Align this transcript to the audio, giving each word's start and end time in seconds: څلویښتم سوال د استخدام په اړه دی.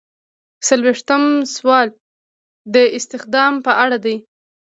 څلویښتم 0.67 1.23
سوال 1.55 1.87
د 2.73 2.75
استخدام 2.97 3.53
په 3.65 3.71
اړه 3.83 3.97
دی. 4.05 4.15